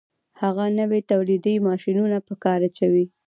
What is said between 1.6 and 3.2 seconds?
ماشینونه په کار اچوي